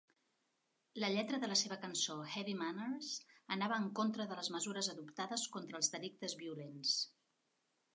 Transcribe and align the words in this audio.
La 1.03 1.09
lletra 1.15 1.39
de 1.43 1.49
la 1.51 1.57
seva 1.61 1.77
cançó 1.83 2.17
"Heavy 2.33 2.57
Manners" 2.63 3.13
anava 3.59 3.79
en 3.85 3.89
contra 4.03 4.29
de 4.33 4.41
les 4.43 4.53
mesures 4.59 4.93
adoptades 4.99 5.49
contra 5.59 5.83
els 5.83 5.97
delictes 5.99 6.41
violents. 6.47 7.01